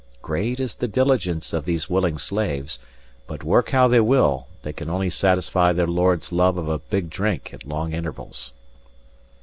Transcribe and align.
Great 0.23 0.59
is 0.59 0.73
the 0.73 0.87
diligence 0.87 1.53
of 1.53 1.63
these 1.63 1.87
willing 1.87 2.17
slaves; 2.17 2.79
but, 3.27 3.43
work 3.43 3.69
how 3.69 3.87
they 3.87 3.99
will, 3.99 4.47
they 4.63 4.73
can 4.73 4.89
only 4.89 5.11
satisfy 5.11 5.71
their 5.71 5.85
lords' 5.85 6.31
love 6.31 6.57
of 6.57 6.67
a 6.67 6.79
big 6.79 7.07
drink 7.07 7.53
at 7.53 7.67
long 7.67 7.93
intervals. 7.93 8.51